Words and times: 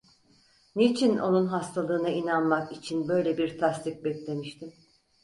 Niçin 0.75 1.17
onun 1.17 1.47
hastalığına 1.47 2.09
inanmak 2.09 2.71
için 2.71 3.07
böyle 3.07 3.37
bir 3.37 3.57
tasdik 3.57 4.03
beklemiştim? 4.05 4.73